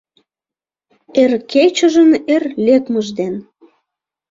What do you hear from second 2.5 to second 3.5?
лекмыж ден